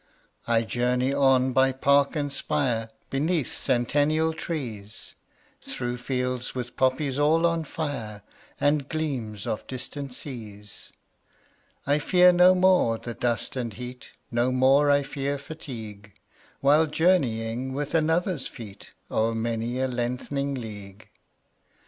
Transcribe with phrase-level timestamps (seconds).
[0.45, 5.13] 20 I journey on by park and spire, Beneath centennial trees,
[5.61, 8.23] Through fields with poppies all on fire,
[8.59, 10.91] And gleams of distant seas.
[11.85, 16.15] I fear no more the dust and heat, 25 No more I fear fatigue,
[16.61, 21.09] While journeying with another's feet O'er many a lengthening league.